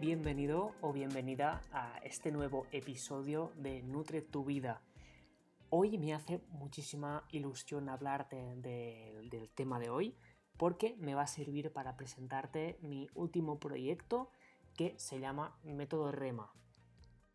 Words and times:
Bienvenido 0.00 0.74
o 0.80 0.92
bienvenida 0.92 1.60
a 1.70 1.98
este 2.02 2.32
nuevo 2.32 2.66
episodio 2.72 3.52
de 3.56 3.82
Nutre 3.82 4.22
tu 4.22 4.44
vida. 4.44 4.80
Hoy 5.68 5.98
me 5.98 6.14
hace 6.14 6.40
muchísima 6.50 7.26
ilusión 7.30 7.88
hablar 7.88 8.28
del 8.30 9.50
tema 9.54 9.78
de 9.78 9.90
hoy 9.90 10.16
porque 10.56 10.96
me 10.98 11.14
va 11.14 11.22
a 11.22 11.26
servir 11.26 11.72
para 11.72 11.96
presentarte 11.96 12.78
mi 12.80 13.08
último 13.14 13.58
proyecto 13.58 14.30
que 14.74 14.94
se 14.98 15.20
llama 15.20 15.58
Método 15.62 16.10
Rema. 16.10 16.52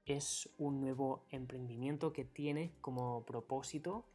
Es 0.05 0.49
un 0.57 0.81
nuevo 0.81 1.25
emprendimiento 1.29 2.11
que 2.11 2.25
tiene 2.25 2.73
como 2.81 3.23
propósito 3.25 4.09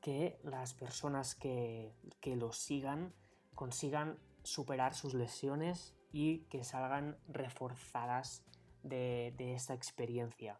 que 0.00 0.38
las 0.44 0.74
personas 0.74 1.34
que, 1.34 1.94
que 2.20 2.36
lo 2.36 2.52
sigan 2.52 3.14
consigan 3.54 4.18
superar 4.42 4.94
sus 4.94 5.14
lesiones 5.14 5.97
y 6.12 6.40
que 6.50 6.64
salgan 6.64 7.16
reforzadas 7.28 8.42
de, 8.82 9.34
esta 9.38 9.74
experiencia. 9.74 10.58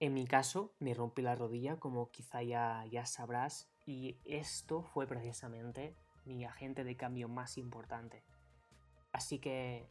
En 0.00 0.14
mi 0.14 0.26
caso, 0.26 0.72
me 0.78 0.94
rompí 0.94 1.22
la 1.22 1.34
rodilla, 1.34 1.76
como 1.76 2.10
quizá 2.10 2.42
ya, 2.42 2.84
ya 2.90 3.06
sabrás, 3.06 3.68
y 3.86 4.16
esto 4.24 4.82
fue 4.82 5.06
precisamente 5.06 5.94
mi 6.24 6.44
agente 6.44 6.84
de 6.84 6.96
cambio 6.96 7.28
más 7.28 7.56
importante. 7.58 8.22
Así 9.12 9.38
que 9.38 9.86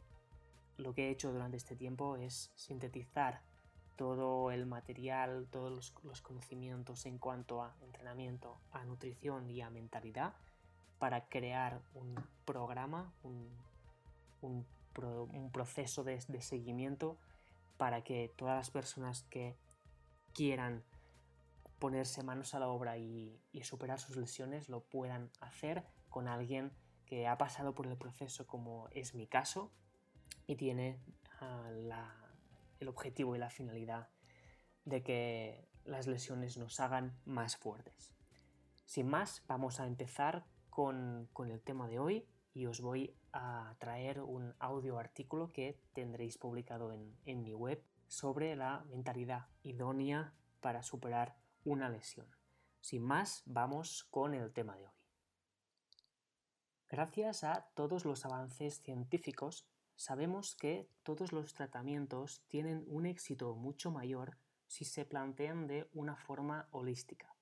lo 0.76 0.94
que 0.94 1.08
he 1.08 1.10
hecho 1.10 1.32
durante 1.32 1.56
este 1.56 1.76
tiempo 1.76 2.16
es 2.16 2.50
sintetizar 2.56 3.40
todo 3.96 4.50
el 4.50 4.66
material, 4.66 5.46
todos 5.50 5.94
los, 6.02 6.22
conocimientos 6.22 7.06
en 7.06 7.18
cuanto 7.18 7.62
a 7.62 7.74
entrenamiento, 7.82 8.58
a 8.72 8.84
nutrición 8.84 9.48
y 9.50 9.60
a 9.60 9.70
mentalidad 9.70 10.34
para 10.98 11.26
crear 11.26 11.80
un 11.94 12.14
programa, 12.44 13.12
un, 13.22 13.48
un, 14.42 14.66
proceso 15.52 16.04
de, 16.04 16.20
seguimiento 16.20 17.18
para 17.76 18.04
que 18.04 18.32
todas 18.36 18.56
las 18.56 18.70
personas 18.70 19.22
que 19.24 19.56
quieran 20.34 20.84
ponerse 21.78 22.22
manos 22.22 22.54
a 22.54 22.60
la 22.60 22.68
obra 22.68 22.98
y, 22.98 23.40
superar 23.62 23.98
sus 23.98 24.16
lesiones 24.16 24.68
lo 24.68 24.84
puedan 24.84 25.30
hacer 25.40 25.84
con 26.10 26.28
alguien 26.28 26.72
que 27.06 27.26
ha 27.26 27.38
pasado 27.38 27.74
por 27.74 27.86
el 27.86 27.96
proceso 27.96 28.46
como 28.46 28.88
es 28.90 29.14
mi 29.14 29.26
caso 29.26 29.72
y 30.46 30.56
tiene 30.56 30.98
ah, 31.40 31.70
el 32.80 32.88
objetivo 32.88 33.34
y 33.34 33.38
la 33.38 33.50
finalidad 33.50 34.08
de 34.84 35.02
que 35.02 35.68
las 35.84 36.06
lesiones 36.06 36.56
nos 36.58 36.80
hagan 36.80 37.16
más 37.24 37.56
fuertes. 37.56 38.12
Sin 38.84 39.08
más, 39.08 39.42
vamos 39.46 39.80
a 39.80 39.86
empezar 39.86 40.44
con, 40.70 41.28
con 41.32 41.50
el 41.50 41.60
tema 41.60 41.88
de 41.88 41.98
hoy 41.98 42.26
y 42.54 42.66
os 42.66 42.80
voy 42.80 43.16
a 43.32 43.74
traer 43.78 44.20
un 44.20 44.54
audio 44.58 44.98
artículo 44.98 45.52
que 45.52 45.78
tendréis 45.94 46.38
publicado 46.38 46.92
en, 46.92 47.16
en 47.24 47.42
mi 47.42 47.54
web 47.54 47.82
sobre 48.08 48.56
la 48.56 48.84
mentalidad 48.90 49.46
idónea 49.62 50.34
para 50.60 50.82
superar 50.82 51.36
una 51.64 51.88
lesión. 51.88 52.26
Sin 52.80 53.02
más, 53.02 53.42
vamos 53.46 54.04
con 54.10 54.34
el 54.34 54.52
tema 54.52 54.76
de 54.76 54.86
hoy. 54.86 54.92
Gracias 56.88 57.42
a 57.42 57.68
todos 57.74 58.04
los 58.04 58.26
avances 58.26 58.82
científicos, 58.82 59.66
sabemos 59.96 60.54
que 60.54 60.90
todos 61.02 61.32
los 61.32 61.54
tratamientos 61.54 62.44
tienen 62.48 62.84
un 62.86 63.06
éxito 63.06 63.54
mucho 63.54 63.90
mayor 63.90 64.36
si 64.66 64.84
se 64.84 65.04
plantean 65.04 65.66
de 65.66 65.88
una 65.94 66.16
forma 66.16 66.68
holística, 66.70 67.34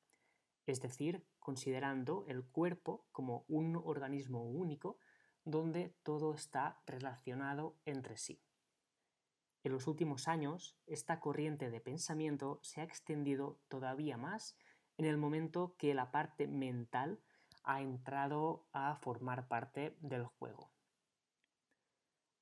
es 0.70 0.80
decir, 0.80 1.26
considerando 1.38 2.24
el 2.28 2.44
cuerpo 2.44 3.06
como 3.12 3.44
un 3.48 3.76
organismo 3.76 4.44
único 4.44 4.98
donde 5.44 5.96
todo 6.02 6.32
está 6.34 6.80
relacionado 6.86 7.77
entre 7.84 8.17
sí. 8.17 8.42
En 9.62 9.72
los 9.72 9.86
últimos 9.86 10.28
años, 10.28 10.78
esta 10.86 11.20
corriente 11.20 11.70
de 11.70 11.80
pensamiento 11.80 12.61
se 12.62 12.80
ha 12.80 12.84
extendido 12.84 13.61
todavía 13.68 14.17
más 14.17 14.56
en 14.96 15.05
el 15.05 15.18
momento 15.18 15.74
que 15.77 15.92
la 15.92 16.11
parte 16.11 16.46
mental 16.46 17.20
ha 17.62 17.83
entrado 17.83 18.66
a 18.72 18.96
formar 18.96 19.48
parte 19.48 19.96
del 20.00 20.24
juego. 20.24 20.72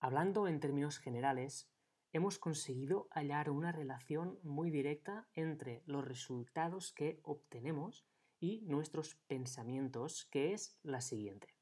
Hablando 0.01 0.47
en 0.47 0.61
términos 0.61 0.99
generales, 0.99 1.69
hemos 2.13 2.39
conseguido 2.39 3.09
hallar 3.11 3.51
una 3.51 3.73
relación 3.73 4.39
muy 4.43 4.71
directa 4.71 5.29
entre 5.35 5.83
los 5.87 6.05
resultados 6.05 6.93
que 6.93 7.21
obtenemos 7.25 8.08
y 8.41 8.61
nuestros 8.63 9.17
pensamientos, 9.27 10.27
que 10.31 10.53
es 10.53 10.79
la 10.83 11.01
siguiente. 11.01 11.55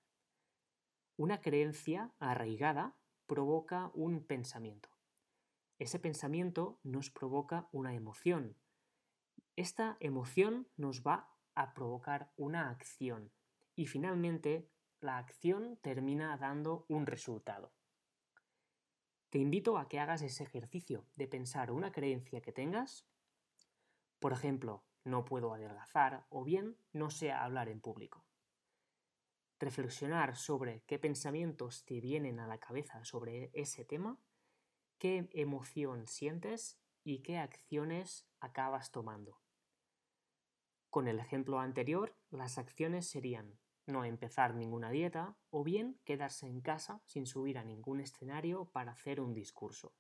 Una 1.16 1.40
creencia 1.40 2.12
arraigada 2.18 2.96
provoca 3.26 3.90
un 3.94 4.24
pensamiento. 4.24 4.90
Ese 5.78 5.98
pensamiento 5.98 6.78
nos 6.82 7.10
provoca 7.10 7.68
una 7.72 7.94
emoción. 7.94 8.56
Esta 9.56 9.96
emoción 10.00 10.68
nos 10.76 11.02
va 11.02 11.30
a 11.54 11.74
provocar 11.74 12.32
una 12.36 12.70
acción 12.70 13.32
y 13.74 13.86
finalmente 13.86 14.70
la 15.00 15.18
acción 15.18 15.78
termina 15.82 16.36
dando 16.36 16.84
un 16.88 17.06
resultado. 17.06 17.72
Te 19.30 19.38
invito 19.38 19.76
a 19.76 19.88
que 19.88 19.98
hagas 19.98 20.22
ese 20.22 20.44
ejercicio 20.44 21.06
de 21.14 21.28
pensar 21.28 21.70
una 21.70 21.92
creencia 21.92 22.40
que 22.40 22.52
tengas, 22.52 23.06
por 24.18 24.32
ejemplo, 24.32 24.84
no 25.06 25.24
puedo 25.24 25.54
adelgazar 25.54 26.26
o 26.28 26.44
bien 26.44 26.76
no 26.92 27.10
sé 27.10 27.32
hablar 27.32 27.68
en 27.68 27.80
público 27.80 28.26
reflexionar 29.58 30.36
sobre 30.36 30.82
qué 30.86 30.98
pensamientos 30.98 31.84
te 31.84 32.00
vienen 32.00 32.40
a 32.40 32.46
la 32.46 32.58
cabeza 32.58 33.04
sobre 33.04 33.50
ese 33.54 33.84
tema, 33.84 34.18
qué 34.98 35.28
emoción 35.32 36.06
sientes 36.06 36.78
y 37.02 37.22
qué 37.22 37.38
acciones 37.38 38.26
acabas 38.40 38.90
tomando. 38.90 39.40
Con 40.90 41.08
el 41.08 41.18
ejemplo 41.18 41.60
anterior, 41.60 42.16
las 42.30 42.58
acciones 42.58 43.08
serían 43.08 43.58
no 43.86 44.04
empezar 44.04 44.54
ninguna 44.54 44.90
dieta 44.90 45.36
o 45.50 45.62
bien 45.62 46.00
quedarse 46.04 46.46
en 46.48 46.60
casa 46.60 47.02
sin 47.06 47.26
subir 47.26 47.58
a 47.58 47.64
ningún 47.64 48.00
escenario 48.00 48.66
para 48.66 48.92
hacer 48.92 49.20
un 49.20 49.32
discurso. 49.32 49.94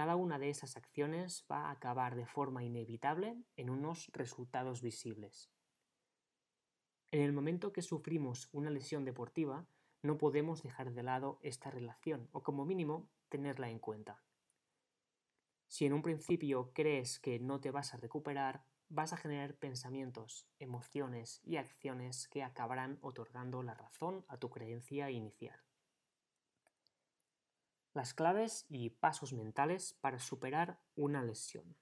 Cada 0.00 0.16
una 0.16 0.38
de 0.38 0.48
esas 0.48 0.78
acciones 0.78 1.44
va 1.52 1.66
a 1.66 1.72
acabar 1.72 2.16
de 2.16 2.24
forma 2.24 2.64
inevitable 2.64 3.36
en 3.56 3.68
unos 3.68 4.10
resultados 4.14 4.80
visibles. 4.80 5.50
En 7.10 7.20
el 7.20 7.34
momento 7.34 7.74
que 7.74 7.82
sufrimos 7.82 8.48
una 8.50 8.70
lesión 8.70 9.04
deportiva, 9.04 9.66
no 10.00 10.16
podemos 10.16 10.62
dejar 10.62 10.94
de 10.94 11.02
lado 11.02 11.38
esta 11.42 11.70
relación 11.70 12.30
o 12.32 12.42
como 12.42 12.64
mínimo 12.64 13.10
tenerla 13.28 13.68
en 13.68 13.78
cuenta. 13.78 14.24
Si 15.66 15.84
en 15.84 15.92
un 15.92 16.00
principio 16.00 16.72
crees 16.72 17.20
que 17.20 17.38
no 17.38 17.60
te 17.60 17.70
vas 17.70 17.92
a 17.92 17.98
recuperar, 17.98 18.64
vas 18.88 19.12
a 19.12 19.18
generar 19.18 19.58
pensamientos, 19.58 20.48
emociones 20.58 21.42
y 21.44 21.56
acciones 21.56 22.26
que 22.26 22.42
acabarán 22.42 22.96
otorgando 23.02 23.62
la 23.62 23.74
razón 23.74 24.24
a 24.28 24.38
tu 24.38 24.48
creencia 24.48 25.10
inicial. 25.10 25.60
Las 27.92 28.14
claves 28.14 28.66
y 28.68 28.90
pasos 28.90 29.32
mentales 29.32 29.94
para 30.00 30.18
superar 30.18 30.80
una 30.94 31.22
lesión. 31.22 31.76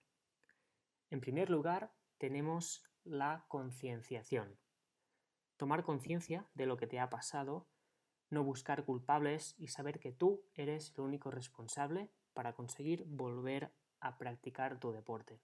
En 1.10 1.20
primer 1.20 1.50
lugar, 1.50 1.92
tenemos 2.18 2.82
la 3.04 3.44
concienciación 3.48 4.58
tomar 5.58 5.82
conciencia 5.82 6.48
de 6.54 6.66
lo 6.66 6.78
que 6.78 6.86
te 6.86 7.00
ha 7.00 7.10
pasado, 7.10 7.68
no 8.30 8.44
buscar 8.44 8.84
culpables 8.84 9.54
y 9.58 9.68
saber 9.68 9.98
que 9.98 10.12
tú 10.12 10.44
eres 10.54 10.94
el 10.96 11.00
único 11.02 11.30
responsable 11.30 12.10
para 12.32 12.54
conseguir 12.54 13.04
volver 13.06 13.74
a 14.00 14.16
practicar 14.16 14.78
tu 14.78 14.92
deporte. 14.92 15.42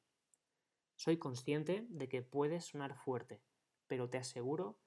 Soy 0.94 1.19
consciente 1.19 1.84
de 1.91 2.08
que 2.08 2.22
puedes 2.22 2.67
sonar 2.67 2.94
fuerte, 2.94 3.43
pero 3.88 4.08
te 4.08 4.19
aseguro 4.19 4.78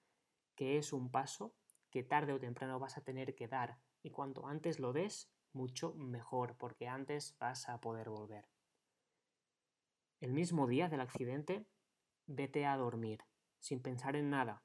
que 0.56 0.78
es 0.78 0.94
un 0.94 1.12
paso 1.12 1.54
que 1.92 2.04
tarde 2.04 2.32
o 2.32 2.40
temprano 2.40 2.80
vas 2.80 2.98
a 2.98 3.04
tener 3.04 3.36
que 3.36 3.50
dar 3.50 3.78
y 4.02 4.12
cuanto 4.12 4.48
antes 4.48 4.80
lo 4.80 4.94
des, 4.94 5.30
mucho 5.54 5.94
mejor, 5.94 6.56
porque 6.58 6.88
antes 6.88 7.36
vas 7.40 7.70
a 7.70 7.80
poder 7.80 8.10
volver. 8.10 8.48
El 10.20 10.34
mismo 10.34 10.68
día 10.68 10.90
del 10.90 11.02
accidente, 11.02 11.66
vete 12.26 12.66
a 12.66 12.76
dormir, 12.78 13.24
sin 13.60 13.82
pensar 13.82 14.16
en 14.16 14.30
nada, 14.30 14.64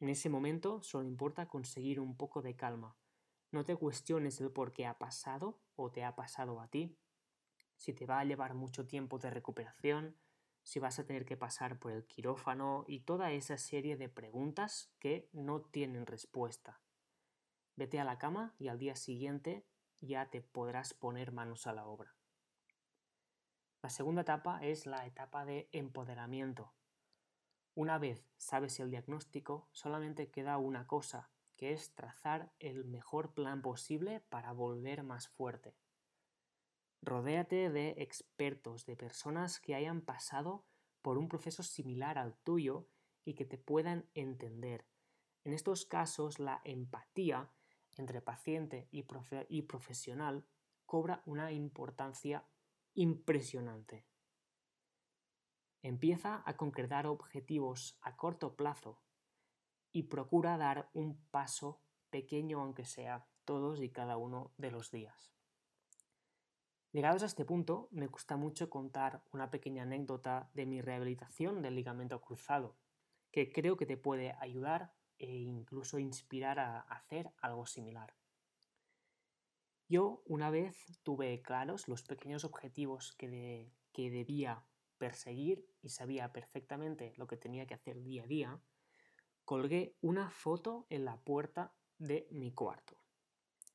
en 0.00 0.08
ese 0.08 0.30
momento 0.30 0.82
solo 0.82 1.04
importa 1.04 1.46
conseguir 1.46 2.00
un 2.00 2.16
poco 2.16 2.40
de 2.40 2.56
calma. 2.56 2.96
No 3.52 3.64
te 3.64 3.76
cuestiones 3.76 4.40
el 4.40 4.50
por 4.50 4.72
qué 4.72 4.86
ha 4.86 4.96
pasado 4.96 5.60
o 5.76 5.92
te 5.92 6.04
ha 6.04 6.16
pasado 6.16 6.60
a 6.60 6.68
ti, 6.68 6.96
si 7.76 7.92
te 7.92 8.06
va 8.06 8.18
a 8.18 8.24
llevar 8.24 8.54
mucho 8.54 8.86
tiempo 8.86 9.18
de 9.18 9.30
recuperación, 9.30 10.16
si 10.62 10.80
vas 10.80 10.98
a 10.98 11.04
tener 11.04 11.26
que 11.26 11.36
pasar 11.36 11.78
por 11.78 11.92
el 11.92 12.06
quirófano 12.06 12.84
y 12.86 13.00
toda 13.00 13.32
esa 13.32 13.58
serie 13.58 13.96
de 13.96 14.08
preguntas 14.08 14.90
que 15.00 15.28
no 15.32 15.60
tienen 15.60 16.06
respuesta. 16.06 16.80
Vete 17.76 18.00
a 18.00 18.04
la 18.04 18.18
cama 18.18 18.54
y 18.58 18.68
al 18.68 18.78
día 18.78 18.96
siguiente 18.96 19.66
ya 20.00 20.30
te 20.30 20.40
podrás 20.40 20.94
poner 20.94 21.32
manos 21.32 21.66
a 21.66 21.72
la 21.72 21.86
obra. 21.86 22.14
La 23.82 23.90
segunda 23.90 24.22
etapa 24.22 24.58
es 24.62 24.86
la 24.86 25.06
etapa 25.06 25.44
de 25.44 25.68
empoderamiento. 25.72 26.72
Una 27.74 27.98
vez 27.98 28.26
sabes 28.36 28.78
el 28.80 28.90
diagnóstico, 28.90 29.68
solamente 29.72 30.30
queda 30.30 30.58
una 30.58 30.86
cosa, 30.86 31.30
que 31.56 31.72
es 31.72 31.94
trazar 31.94 32.52
el 32.58 32.84
mejor 32.84 33.32
plan 33.32 33.62
posible 33.62 34.20
para 34.28 34.52
volver 34.52 35.02
más 35.02 35.28
fuerte. 35.28 35.76
Rodéate 37.02 37.70
de 37.70 37.94
expertos, 37.98 38.84
de 38.84 38.96
personas 38.96 39.60
que 39.60 39.74
hayan 39.74 40.02
pasado 40.02 40.66
por 41.00 41.16
un 41.16 41.28
proceso 41.28 41.62
similar 41.62 42.18
al 42.18 42.36
tuyo 42.36 42.86
y 43.24 43.34
que 43.34 43.46
te 43.46 43.56
puedan 43.56 44.10
entender. 44.14 44.86
En 45.44 45.54
estos 45.54 45.86
casos, 45.86 46.38
la 46.38 46.60
empatía 46.64 47.50
entre 47.96 48.20
paciente 48.20 48.88
y, 48.90 49.02
profesional 49.62 50.46
cobra 50.86 51.22
una 51.26 51.52
importancia 51.52 52.44
impresionante. 52.94 54.06
Empieza 55.82 56.42
a 56.44 56.56
concretar 56.56 57.06
objetivos 57.06 57.98
a 58.02 58.16
corto 58.16 58.54
plazo 58.54 59.00
y 59.92 60.04
procura 60.04 60.58
dar 60.58 60.90
un 60.92 61.16
paso 61.30 61.80
pequeño 62.10 62.60
aunque 62.60 62.84
sea 62.84 63.26
todos 63.44 63.80
y 63.80 63.90
cada 63.90 64.16
uno 64.16 64.52
de 64.58 64.70
los 64.70 64.90
días. 64.90 65.32
Llegados 66.92 67.22
a 67.22 67.26
este 67.26 67.44
punto, 67.44 67.88
me 67.92 68.08
gusta 68.08 68.36
mucho 68.36 68.68
contar 68.68 69.22
una 69.32 69.50
pequeña 69.50 69.84
anécdota 69.84 70.50
de 70.54 70.66
mi 70.66 70.80
rehabilitación 70.80 71.62
del 71.62 71.76
ligamento 71.76 72.20
cruzado, 72.20 72.76
que 73.30 73.52
creo 73.52 73.76
que 73.76 73.86
te 73.86 73.96
puede 73.96 74.32
ayudar 74.40 74.92
e 75.20 75.30
incluso 75.30 75.98
inspirar 75.98 76.58
a 76.58 76.80
hacer 76.80 77.30
algo 77.40 77.66
similar. 77.66 78.14
Yo 79.88 80.22
una 80.24 80.50
vez 80.50 81.00
tuve 81.02 81.42
claros 81.42 81.86
los 81.88 82.02
pequeños 82.02 82.44
objetivos 82.44 83.12
que, 83.12 83.70
que 83.92 84.10
debía 84.10 84.64
perseguir 84.98 85.66
y 85.82 85.90
sabía 85.90 86.32
perfectamente 86.32 87.12
lo 87.16 87.26
que 87.26 87.36
tenía 87.36 87.66
que 87.66 87.74
hacer 87.74 88.02
día 88.02 88.24
a 88.24 88.26
día, 88.26 88.60
colgué 89.44 89.96
una 90.00 90.30
foto 90.30 90.86
en 90.90 91.04
la 91.04 91.16
puerta 91.20 91.74
de 91.98 92.28
mi 92.30 92.52
cuarto. 92.52 92.96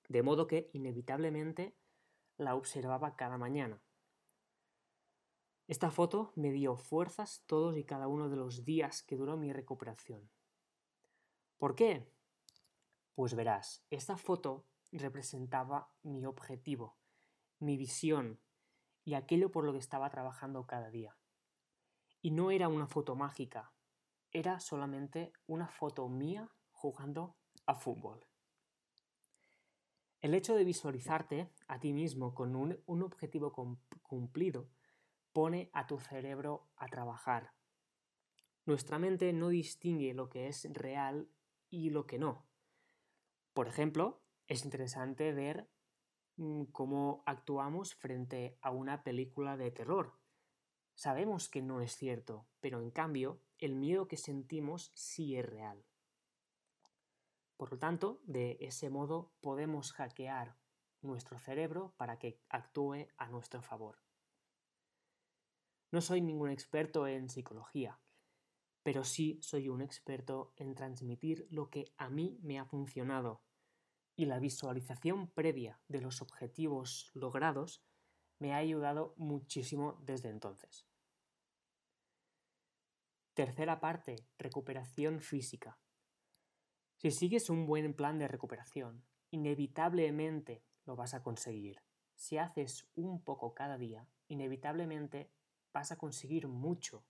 De 0.07 0.23
modo 0.23 0.47
que 0.47 0.69
inevitablemente 0.73 1.75
la 2.37 2.55
observaba 2.55 3.15
cada 3.15 3.37
mañana. 3.37 3.81
Esta 5.67 5.89
foto 5.89 6.31
me 6.35 6.51
dio 6.51 6.77
fuerzas 6.77 7.43
todos 7.47 7.75
y 7.77 7.83
cada 7.83 8.07
uno 8.07 8.29
de 8.29 8.35
los 8.35 8.65
días 8.65 9.01
que 9.01 9.17
duró 9.17 9.35
mi 9.35 9.51
recuperación. 9.51 10.29
¿Por 11.57 11.75
qué? 11.75 12.11
Pues 13.15 13.33
verás, 13.33 13.85
esta 13.89 14.17
foto 14.17 14.65
representaba 14.91 15.89
mi 16.03 16.25
objetivo, 16.25 16.97
mi 17.59 17.77
visión 17.77 18.39
y 19.03 19.13
aquello 19.13 19.51
por 19.51 19.63
lo 19.63 19.71
que 19.71 19.79
estaba 19.79 20.09
trabajando 20.09 20.65
cada 20.65 20.89
día. 20.89 21.17
Y 22.21 22.31
no 22.31 22.51
era 22.51 22.67
una 22.67 22.87
foto 22.87 23.15
mágica, 23.15 23.71
era 24.31 24.59
solamente 24.59 25.31
una 25.47 25.67
foto 25.67 26.09
mía 26.09 26.51
jugando 26.71 27.37
a 27.65 27.75
fútbol. 27.75 28.25
El 30.21 30.33
hecho 30.33 30.55
de 30.55 30.63
visualizarte 30.63 31.51
a 31.67 31.79
ti 31.79 31.93
mismo 31.93 32.33
con 32.33 32.55
un, 32.55 33.01
objetivo 33.03 33.53
cumplido 34.01 34.67
pone 35.33 35.69
a 35.71 35.85
tu 35.85 35.99
cerebro 35.99 36.67
a 36.75 36.87
trabajar. 36.87 37.53
Nuestra 38.65 38.97
mente 38.97 39.31
no 39.33 39.49
distingue 39.49 40.13
lo 40.15 40.29
que 40.29 40.47
es 40.47 40.67
real 40.73 41.29
y 41.75 41.89
lo 41.89 42.07
que 42.07 42.17
no. 42.17 42.47
Por 43.53 43.67
ejemplo, 43.67 44.21
es 44.47 44.63
interesante 44.63 45.33
ver 45.33 45.69
mm, 46.37 46.63
cómo 46.65 47.23
actuamos 47.25 47.95
frente 47.95 48.57
a 48.61 48.71
una 48.71 49.03
película 49.03 49.57
de 49.57 49.71
terror. 49.71 50.17
Sabemos 50.93 51.49
que 51.49 51.61
no 51.61 51.81
es 51.81 51.95
cierto, 51.95 52.47
pero 52.61 52.81
en 52.81 52.91
cambio 52.91 53.41
el 53.57 53.75
miedo 53.75 54.07
que 54.07 54.17
sentimos 54.17 54.91
sí 54.93 55.35
es 55.35 55.45
real. 55.45 55.85
Por 57.57 57.71
lo 57.71 57.79
tanto, 57.79 58.21
de 58.23 58.57
ese 58.61 58.89
modo 58.89 59.33
podemos 59.41 59.91
hackear 59.93 60.57
nuestro 61.01 61.39
cerebro 61.39 61.93
para 61.97 62.19
que 62.19 62.41
actúe 62.49 63.07
a 63.17 63.27
nuestro 63.27 63.61
favor. 63.61 63.97
No 65.91 66.01
soy 66.01 66.21
ningún 66.21 66.49
experto 66.49 67.07
en 67.07 67.29
psicología, 67.29 67.99
pero 68.85 69.03
sí 69.03 69.39
soy 69.41 69.67
un 69.67 69.81
experto 69.81 70.53
en 70.57 70.75
transmitir 70.75 71.47
lo 71.49 71.71
que 71.71 71.91
a 71.97 72.07
mí 72.07 72.37
me 72.43 72.59
ha 72.59 72.65
funcionado 72.65 73.41
y 74.15 74.25
la 74.25 74.37
visualización 74.37 75.27
previa 75.31 75.81
de 75.87 76.01
los 76.01 76.21
objetivos 76.21 77.09
logrados 77.15 77.83
me 78.37 78.53
ha 78.53 78.57
ayudado 78.57 79.15
muchísimo 79.17 79.99
desde 80.03 80.29
entonces. 80.29 80.85
Tercera 83.33 83.79
parte, 83.79 84.27
recuperación 84.37 85.19
física. 85.19 85.79
Si 86.97 87.09
sigues 87.09 87.49
un 87.49 87.65
buen 87.65 87.95
plan 87.95 88.19
de 88.19 88.27
recuperación, 88.27 89.03
inevitablemente 89.31 90.63
lo 90.85 90.95
vas 90.95 91.15
a 91.15 91.23
conseguir. 91.23 91.81
Si 92.13 92.37
haces 92.37 92.87
un 92.93 93.23
poco 93.23 93.55
cada 93.55 93.79
día, 93.79 94.07
inevitablemente 94.27 95.31
vas 95.73 95.91
a 95.91 95.97
conseguir 95.97 96.47
mucho. 96.47 97.03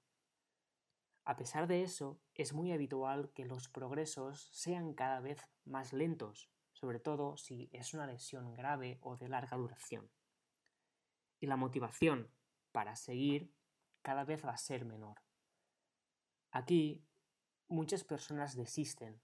A 1.25 1.35
pesar 1.37 1.65
de 1.65 1.81
eso, 1.81 2.19
es 2.35 2.53
muy 2.53 2.71
habitual 2.71 3.31
que 3.33 3.45
los 3.45 3.67
progresos 3.67 4.47
sean 4.51 4.93
cada 4.93 5.19
vez 5.19 5.41
más 5.65 5.91
lentos, 5.91 6.51
sobre 6.71 6.99
todo 6.99 7.35
si 7.35 7.67
es 7.73 7.95
una 7.95 8.05
lesión 8.05 8.53
grave 8.53 8.99
o 9.01 9.17
de 9.17 9.27
larga 9.27 9.57
duración. 9.57 10.07
Y 11.39 11.47
la 11.47 11.57
motivación 11.57 12.29
para 12.71 12.95
seguir 12.95 13.51
cada 14.03 14.23
vez 14.23 14.45
va 14.45 14.51
a 14.51 14.57
ser 14.57 14.85
menor. 14.85 15.19
Aquí 16.51 17.03
muchas 17.67 18.03
personas 18.03 18.55
desisten 18.55 19.19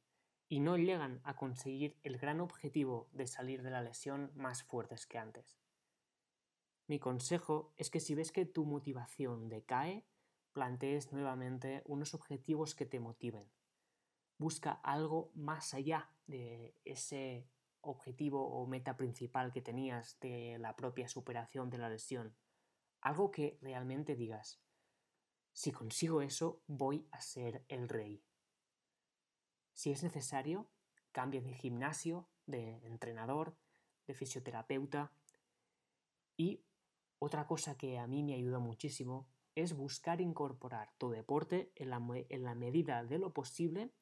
y 0.50 0.60
no 0.60 0.78
llegan 0.78 1.22
a 1.24 1.36
conseguir 1.36 2.00
el 2.02 2.18
gran 2.18 2.42
objetivo 2.42 3.10
de 3.14 3.28
salir 3.28 3.62
de 3.62 3.70
la 3.70 3.84
lesión 3.84 4.32
más 4.34 4.64
fuertes 4.64 5.06
que 5.06 5.20
antes. 5.20 5.60
Mi 6.88 7.00
consejo 7.00 7.74
es 7.78 7.92
que 7.92 8.00
si 8.00 8.16
ves 8.16 8.32
que 8.32 8.46
tu 8.46 8.66
motivación 8.66 9.50
decae, 9.50 10.04
plantees 10.54 11.12
nuevamente 11.12 11.82
unos 11.86 12.14
objetivos 12.14 12.76
que 12.76 12.86
te 12.86 13.00
motiven. 13.00 13.50
Busca 14.38 14.72
algo 14.72 15.32
más 15.36 15.74
allá 15.74 16.10
de 16.28 16.76
ese 16.84 17.48
objetivo 17.82 18.48
o 18.48 18.68
meta 18.68 18.96
principal 18.96 19.52
que 19.52 19.62
tenías 19.62 20.20
de 20.20 20.58
la 20.60 20.76
propia 20.76 21.08
superación 21.08 21.70
de 21.70 21.78
la 21.78 21.90
lesión. 21.90 22.36
Algo 23.02 23.32
que 23.32 23.58
realmente 23.62 24.16
digas, 24.16 24.62
si 25.54 25.72
consigo 25.72 26.22
eso, 26.22 26.62
voy 26.68 27.08
a 27.12 27.22
ser 27.22 27.66
el 27.68 27.90
rey. 27.90 28.24
Si 29.74 29.92
es 29.92 30.04
necesario, 30.04 30.70
cambie 31.12 31.42
de 31.42 31.54
gimnasio, 31.54 32.30
de 32.46 32.78
entrenador, 32.86 33.58
de 34.08 34.14
fisioterapeuta. 34.14 35.12
Y 36.38 36.64
otra 37.20 37.48
cosa 37.48 37.78
que 37.78 38.00
a 38.00 38.08
mí 38.08 38.24
me 38.24 38.34
ayuda 38.34 38.60
muchísimo 38.60 39.28
es 39.56 39.76
buscar 39.76 40.22
incorporar 40.22 40.94
tu 40.98 41.10
deporte 41.10 41.72
en 41.76 41.90
la, 41.90 42.56
medida 42.56 43.04
de 43.04 43.20
lo 43.20 43.34
posible 43.34 43.94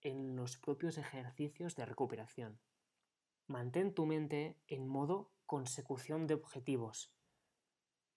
en 0.00 0.36
los 0.36 0.56
propios 0.56 0.98
ejercicios 0.98 1.74
de 1.76 1.86
recuperación. 1.86 2.60
Mantén 3.46 3.94
tu 3.94 4.06
mente 4.06 4.60
en 4.66 4.86
modo 4.86 5.32
consecución 5.46 6.26
de 6.26 6.34
objetivos. 6.34 7.12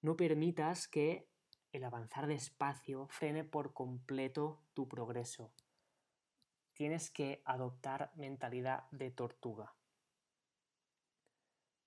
No 0.01 0.15
permitas 0.15 0.87
que 0.87 1.29
el 1.71 1.83
avanzar 1.83 2.27
despacio 2.27 3.07
frene 3.07 3.43
por 3.43 3.73
completo 3.73 4.63
tu 4.73 4.87
progreso 4.87 5.53
tienes 6.81 7.11
que 7.11 7.41
adoptar 7.45 8.11
mentalidad 8.15 8.89
de 8.89 9.11
tortuga. 9.11 9.75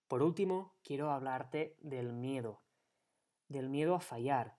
Por 0.07 0.23
último, 0.23 0.77
quiero 0.85 1.11
hablarte 1.11 1.77
del 1.81 2.13
miedo, 2.13 2.63
del 3.49 3.69
miedo 3.69 3.97
a 3.97 4.01
fallar. 4.01 4.57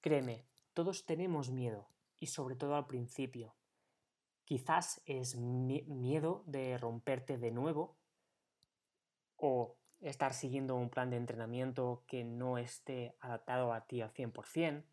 Créeme, 0.00 0.46
todos 0.72 1.04
tenemos 1.04 1.50
miedo, 1.50 1.88
y 2.18 2.26
sobre 2.26 2.56
todo 2.56 2.74
al 2.74 2.86
principio. 2.86 3.54
Quizás 4.44 5.02
es 5.06 5.36
miedo 5.36 6.42
de 6.46 6.76
romperte 6.78 7.38
de 7.38 7.50
nuevo 7.50 7.96
o 9.36 9.76
estar 10.00 10.34
siguiendo 10.34 10.76
un 10.76 10.90
plan 10.90 11.10
de 11.10 11.16
entrenamiento 11.16 12.04
que 12.06 12.24
no 12.24 12.58
esté 12.58 13.16
adaptado 13.20 13.72
a 13.72 13.86
ti 13.86 14.00
al 14.00 14.12
100%, 14.12 14.84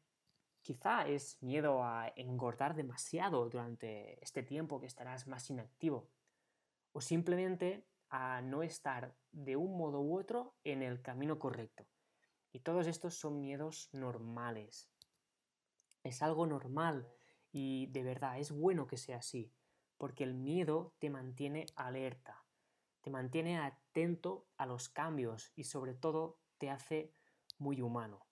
Quizá 0.68 1.08
es 1.08 1.42
miedo 1.42 1.82
a 1.82 2.12
engordar 2.18 2.76
demasiado 2.76 3.48
durante 3.48 4.22
este 4.22 4.44
tiempo 4.44 4.82
que 4.82 4.86
estarás 4.86 5.26
más 5.26 5.50
inactivo. 5.50 6.10
O 6.92 7.00
simplemente 7.00 7.88
a 8.10 8.42
no 8.42 8.64
estar 8.64 9.16
de 9.32 9.56
un 9.56 9.78
modo 9.78 10.02
u 10.02 10.20
otro 10.20 10.56
en 10.66 10.84
el 10.84 11.02
camino 11.02 11.40
correcto. 11.40 11.86
Y 12.52 12.60
todos 12.60 12.86
estos 12.86 13.16
son 13.16 13.40
miedos 13.40 13.88
normales. 13.94 14.90
Es 16.08 16.22
algo 16.22 16.48
normal 16.48 17.12
y 17.52 17.88
de 17.88 18.04
verdad 18.04 18.40
es 18.40 18.52
bueno 18.52 18.88
que 18.88 18.96
sea 18.96 19.18
así, 19.18 19.54
porque 19.98 20.24
el 20.24 20.34
miedo 20.34 20.96
te 21.00 21.10
mantiene 21.10 21.66
alerta, 21.76 22.46
te 23.02 23.10
mantiene 23.10 23.58
atento 23.58 24.48
a 24.58 24.66
los 24.66 24.88
cambios 24.88 25.52
y 25.56 25.66
sobre 25.66 25.94
todo 25.94 26.40
te 26.58 26.70
hace 26.70 27.14
muy 27.58 27.82
humano. 27.82 28.26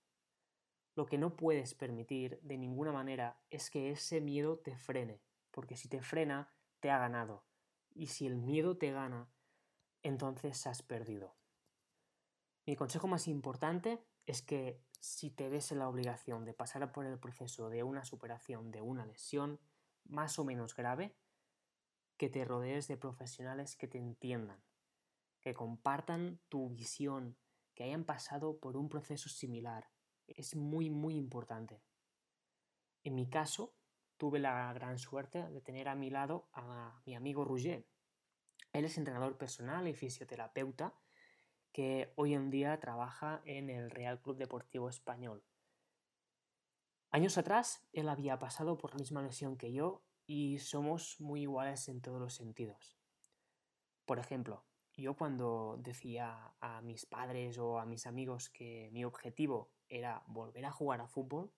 Lo 0.95 1.05
que 1.05 1.17
no 1.17 1.35
puedes 1.35 1.73
permitir 1.73 2.39
de 2.43 2.57
ninguna 2.57 2.93
manera 2.93 3.41
es 3.49 3.69
que 3.69 3.91
ese 3.91 4.21
miedo 4.21 4.59
te 4.59 4.77
frene, 4.77 5.21
porque 5.51 5.75
si 5.75 5.89
te 5.89 6.01
frena, 6.01 6.53
te 6.79 6.89
ha 6.89 6.97
ganado. 6.97 7.45
Y 7.93 8.07
si 8.07 8.25
el 8.25 8.37
miedo 8.37 8.77
te 8.77 8.91
gana, 8.91 9.29
entonces 10.01 10.65
has 10.65 10.81
perdido. 10.81 11.35
Mi 12.65 12.77
consejo 12.77 13.07
más 13.07 13.27
importante 13.27 14.01
es 14.25 14.41
que 14.41 14.81
si 14.99 15.29
te 15.29 15.49
ves 15.49 15.71
en 15.71 15.79
la 15.79 15.87
obligación 15.87 16.45
de 16.45 16.53
pasar 16.53 16.91
por 16.91 17.05
el 17.05 17.19
proceso 17.19 17.69
de 17.69 17.83
una 17.83 18.03
superación 18.05 18.71
de 18.71 18.81
una 18.81 19.05
lesión 19.05 19.59
más 20.03 20.39
o 20.39 20.45
menos 20.45 20.75
grave, 20.75 21.15
que 22.17 22.29
te 22.29 22.45
rodees 22.45 22.87
de 22.87 22.97
profesionales 22.97 23.75
que 23.75 23.87
te 23.87 23.97
entiendan, 23.97 24.63
que 25.41 25.53
compartan 25.53 26.39
tu 26.49 26.69
visión, 26.69 27.37
que 27.75 27.83
hayan 27.83 28.05
pasado 28.05 28.57
por 28.59 28.77
un 28.77 28.89
proceso 28.89 29.29
similar. 29.29 29.91
Es 30.27 30.55
muy, 30.55 30.89
muy 30.89 31.15
importante. 31.17 31.83
En 33.03 33.15
mi 33.15 33.29
caso, 33.29 33.75
tuve 34.17 34.39
la 34.39 34.71
gran 34.73 34.97
suerte 34.97 35.47
de 35.49 35.61
tener 35.61 35.87
a 35.87 35.95
mi 35.95 36.09
lado 36.09 36.47
a 36.53 37.01
mi 37.05 37.15
amigo 37.15 37.43
Roger. 37.43 37.85
Él 38.73 38.85
es 38.85 38.97
entrenador 38.97 39.37
personal 39.37 39.87
y 39.87 39.93
fisioterapeuta 39.93 40.95
que 41.75 42.13
hoy 42.15 42.33
en 42.33 42.51
día 42.51 42.79
trabaja 42.79 43.41
en 43.43 43.69
el 43.69 43.91
Real 43.91 44.21
Club 44.21 44.37
Deportivo 44.37 44.87
Español. 44.87 45.43
Años 47.11 47.37
atrás, 47.37 47.85
él 47.91 48.07
había 48.07 48.39
pasado 48.39 48.77
por 48.77 48.91
la 48.91 48.99
misma 48.99 49.21
lesión 49.21 49.57
que 49.57 49.73
yo 49.73 50.01
y 50.25 50.59
somos 50.59 51.19
muy 51.19 51.41
iguales 51.41 51.89
en 51.89 51.99
todos 51.99 52.17
los 52.17 52.33
sentidos. 52.33 52.97
Por 54.05 54.19
ejemplo, 54.19 54.63
yo 54.95 55.17
cuando 55.17 55.75
decía 55.81 56.55
a 56.61 56.79
mis 56.79 57.05
padres 57.05 57.57
o 57.57 57.77
a 57.77 57.85
mis 57.85 58.07
amigos 58.07 58.49
que 58.49 58.89
mi 58.93 59.03
objetivo 59.03 59.69
era 59.89 60.23
volver 60.27 60.63
a 60.63 60.71
jugar 60.71 61.01
a 61.01 61.09
fútbol, 61.09 61.51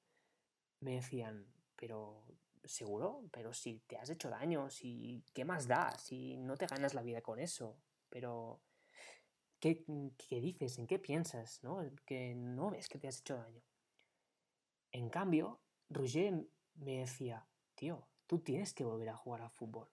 me 0.80 0.96
decían, 0.96 1.46
pero 1.76 2.26
seguro, 2.64 3.30
pero 3.32 3.54
si 3.54 3.84
te 3.86 3.98
has 3.98 4.10
hecho 4.10 4.32
daño, 4.32 4.72
si 4.72 5.24
qué 5.36 5.46
más 5.46 5.68
da, 5.68 5.92
si 6.00 6.38
no 6.38 6.58
te 6.58 6.66
ganas 6.66 6.96
la 6.96 7.04
vida 7.04 7.22
con 7.22 7.38
eso, 7.38 7.78
pero 8.10 8.64
¿qué, 9.60 9.86
qué 10.18 10.42
dices? 10.42 10.78
¿En 10.80 10.88
qué 10.88 11.00
piensas? 11.00 11.64
¿no? 11.64 11.84
Que 12.06 12.36
no 12.36 12.72
ves 12.72 12.90
que 12.90 13.00
te 13.00 13.08
has 13.08 13.20
hecho 13.20 13.38
daño. 13.38 13.62
En 14.92 15.10
cambio, 15.10 15.60
Roger 15.90 16.48
me 16.76 17.00
decía, 17.00 17.48
tío, 17.76 18.08
tú 18.28 18.40
tienes 18.40 18.74
que 18.74 18.84
volver 18.84 19.10
a 19.10 19.18
jugar 19.18 19.42
a 19.42 19.50
fútbol. 19.50 19.90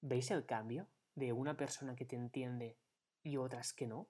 ¿Veis 0.00 0.30
el 0.30 0.44
cambio 0.44 0.88
de 1.14 1.32
una 1.32 1.56
persona 1.56 1.96
que 1.96 2.04
te 2.04 2.16
entiende 2.16 2.76
y 3.22 3.36
otras 3.36 3.72
que 3.72 3.86
no? 3.86 4.08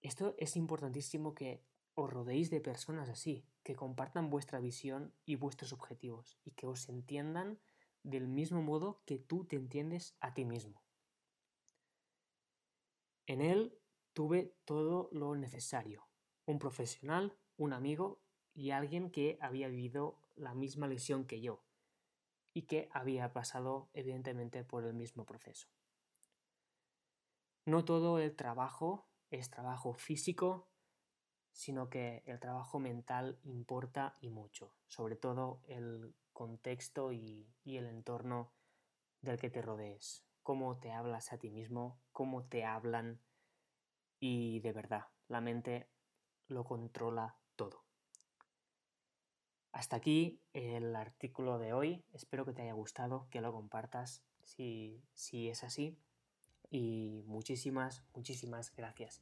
Esto 0.00 0.34
es 0.38 0.56
importantísimo 0.56 1.34
que 1.34 1.62
os 1.94 2.08
rodéis 2.08 2.50
de 2.50 2.60
personas 2.60 3.08
así, 3.08 3.44
que 3.64 3.74
compartan 3.74 4.30
vuestra 4.30 4.60
visión 4.60 5.12
y 5.26 5.34
vuestros 5.34 5.72
objetivos 5.72 6.38
y 6.44 6.52
que 6.52 6.66
os 6.66 6.88
entiendan 6.88 7.58
del 8.04 8.28
mismo 8.28 8.62
modo 8.62 9.02
que 9.04 9.18
tú 9.18 9.44
te 9.44 9.56
entiendes 9.56 10.16
a 10.20 10.32
ti 10.32 10.44
mismo. 10.44 10.80
En 13.28 13.42
él 13.42 13.78
tuve 14.14 14.56
todo 14.64 15.10
lo 15.12 15.36
necesario, 15.36 16.08
un 16.46 16.58
profesional, 16.58 17.36
un 17.58 17.74
amigo 17.74 18.22
y 18.54 18.70
alguien 18.70 19.10
que 19.10 19.36
había 19.42 19.68
vivido 19.68 20.18
la 20.34 20.54
misma 20.54 20.88
lesión 20.88 21.26
que 21.26 21.42
yo 21.42 21.62
y 22.54 22.62
que 22.62 22.88
había 22.90 23.30
pasado 23.34 23.90
evidentemente 23.92 24.64
por 24.64 24.84
el 24.84 24.94
mismo 24.94 25.26
proceso. 25.26 25.68
No 27.66 27.84
todo 27.84 28.18
el 28.18 28.34
trabajo 28.34 29.10
es 29.30 29.50
trabajo 29.50 29.92
físico, 29.92 30.70
sino 31.52 31.90
que 31.90 32.22
el 32.24 32.40
trabajo 32.40 32.78
mental 32.78 33.38
importa 33.42 34.16
y 34.22 34.30
mucho, 34.30 34.72
sobre 34.86 35.16
todo 35.16 35.60
el 35.66 36.14
contexto 36.32 37.12
y, 37.12 37.46
y 37.62 37.76
el 37.76 37.84
entorno 37.84 38.54
del 39.20 39.38
que 39.38 39.50
te 39.50 39.60
rodees, 39.60 40.27
cómo 40.48 40.78
te 40.78 40.92
hablas 40.92 41.34
a 41.34 41.36
ti 41.36 41.50
mismo, 41.50 42.00
cómo 42.10 42.42
te 42.42 42.64
hablan 42.64 43.20
y 44.18 44.60
de 44.60 44.72
verdad, 44.72 45.04
la 45.28 45.42
mente 45.42 45.90
lo 46.46 46.64
controla 46.64 47.36
todo. 47.54 47.84
Hasta 49.72 49.96
aquí 49.96 50.40
el 50.54 50.96
artículo 50.96 51.58
de 51.58 51.74
hoy. 51.74 52.02
Espero 52.14 52.46
que 52.46 52.54
te 52.54 52.62
haya 52.62 52.72
gustado, 52.72 53.28
que 53.28 53.42
lo 53.42 53.52
compartas 53.52 54.22
si, 54.42 55.02
es 55.50 55.64
así. 55.64 55.98
Y 56.70 57.24
muchísimas, 57.26 58.02
muchísimas 58.14 58.74
gracias. 58.74 59.20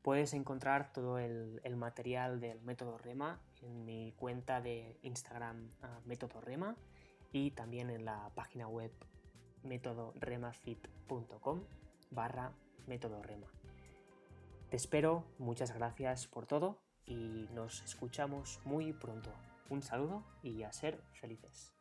Puedes 0.00 0.32
encontrar 0.32 0.94
todo 0.94 1.18
el, 1.18 1.60
material 1.76 2.40
del 2.40 2.62
método 2.62 2.96
REMA 2.96 3.38
en 3.60 3.84
mi 3.84 4.14
cuenta 4.16 4.62
de 4.62 4.98
Instagram 5.02 5.70
uh, 5.82 6.08
método 6.08 6.40
REMA 6.40 6.74
y 7.32 7.50
también 7.50 7.90
en 7.90 8.06
la 8.06 8.30
página 8.34 8.66
web 8.66 8.90
métodoremafit.com 9.62 11.62
barra 12.10 12.52
método 12.86 13.22
REMA. 13.22 13.46
Te 14.70 14.76
espero, 14.76 15.24
muchas 15.38 15.72
gracias 15.72 16.26
por 16.26 16.46
todo 16.46 16.78
y 17.06 17.48
nos 17.54 17.82
escuchamos 17.82 18.60
muy 18.64 18.92
pronto. 18.92 19.30
Un 19.70 19.82
saludo 19.82 20.24
y 20.42 20.62
a 20.62 20.72
ser 20.72 21.02
felices. 21.12 21.77